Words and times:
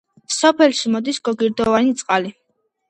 სოფელში 0.35 0.93
მოდის 0.95 1.21
გოგირდოვანი 1.29 1.95
წყალი. 2.03 2.39